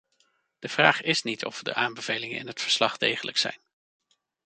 De 0.59 0.69
vraag 0.69 1.01
is 1.01 1.23
niet 1.23 1.45
of 1.45 1.63
de 1.63 1.73
aanbevelingen 1.73 2.39
in 2.39 2.47
het 2.47 2.61
verslag 2.61 2.97
degelijk 2.97 3.37
zijn. 3.37 3.59